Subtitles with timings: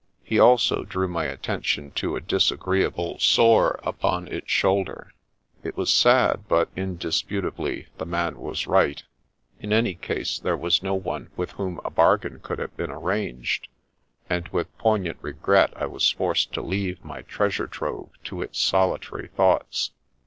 [0.23, 5.13] He also drew my attention to a disagreeable sore upon its shoulder.
[5.61, 9.03] It was sad; but indisput ably the man was right;
[9.59, 13.67] in any case there was no one with whom a bargain could have been arranged,
[14.27, 19.27] and with poignant regret I was forced to leave my treasure trove to its solitary
[19.27, 19.91] thoughts.